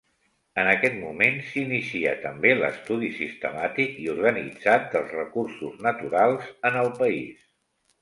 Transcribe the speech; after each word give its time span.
En 0.59 0.69
aquest 0.69 0.95
moment 1.01 1.37
s'inicia 1.49 2.15
també 2.23 2.55
l'estudi 2.63 3.11
sistemàtic 3.19 4.03
i 4.07 4.09
organitzat 4.17 4.91
dels 4.97 5.17
recursos 5.21 5.81
naturals 5.91 6.53
en 6.73 6.85
el 6.85 6.95
país. 7.05 7.51